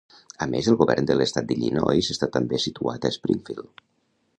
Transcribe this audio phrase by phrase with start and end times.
[0.45, 3.91] A més, el Govern de l'Estat d'Illinois està també situat a Springfield.